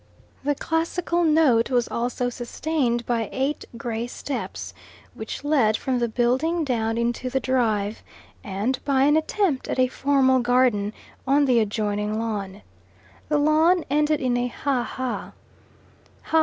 The 0.43 0.55
classical 0.55 1.23
note 1.23 1.69
was 1.69 1.87
also 1.87 2.27
sustained 2.29 3.05
by 3.05 3.29
eight 3.31 3.65
grey 3.77 4.07
steps 4.07 4.73
which 5.13 5.43
led 5.43 5.77
from 5.77 5.99
the 5.99 6.07
building 6.07 6.63
down 6.63 6.97
into 6.97 7.29
the 7.29 7.39
drive, 7.39 8.01
and 8.43 8.83
by 8.83 9.03
an 9.03 9.15
attempt 9.15 9.67
at 9.67 9.77
a 9.77 9.87
formal 9.87 10.39
garden 10.39 10.91
on 11.27 11.45
the 11.45 11.59
adjoining 11.59 12.17
lawn. 12.17 12.63
The 13.29 13.37
lawn 13.37 13.85
ended 13.91 14.21
in 14.21 14.35
a 14.37 14.47
Ha 14.47 14.81
ha 14.81 15.33
("Ha! 16.23 16.39